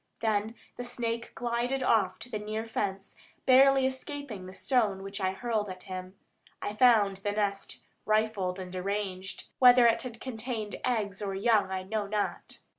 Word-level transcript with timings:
Then 0.21 0.55
the 0.77 0.83
snake 0.83 1.31
glided 1.35 1.83
off 1.83 2.17
to 2.21 2.31
the 2.31 2.39
near 2.39 2.65
fence, 2.65 3.15
barely 3.45 3.85
escaping 3.85 4.47
the 4.47 4.51
stone 4.55 5.03
which 5.03 5.21
I 5.21 5.29
hurled 5.33 5.69
at 5.69 5.83
him. 5.83 6.15
I 6.59 6.73
found 6.73 7.17
the 7.17 7.33
nest 7.33 7.83
rifled 8.07 8.57
and 8.57 8.71
deranged; 8.71 9.49
whether 9.59 9.85
it 9.85 10.01
had 10.01 10.19
contained 10.19 10.77
eggs 10.83 11.21
or 11.21 11.35
young 11.35 11.69
I 11.71 11.83
know 11.83 12.07
not. 12.07 12.57